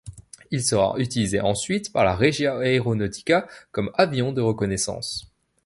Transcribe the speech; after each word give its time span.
Il 0.49 0.63
sera 0.63 0.95
utilisé 0.97 1.41
ensuite 1.41 1.93
par 1.93 2.03
la 2.03 2.15
Regia 2.15 2.55
Aeronautica 2.57 3.47
comme 3.71 3.91
avion 3.99 4.31
de 4.33 4.41
reconnaissance. 4.41 5.31